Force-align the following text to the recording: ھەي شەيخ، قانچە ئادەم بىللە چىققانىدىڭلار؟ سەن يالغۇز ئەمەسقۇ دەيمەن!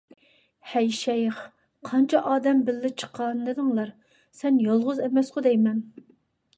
ھەي 0.69 0.87
شەيخ، 0.99 1.41
قانچە 1.91 2.23
ئادەم 2.31 2.65
بىللە 2.71 2.93
چىققانىدىڭلار؟ 3.03 3.95
سەن 4.43 4.63
يالغۇز 4.67 5.07
ئەمەسقۇ 5.07 5.49
دەيمەن! 5.51 5.91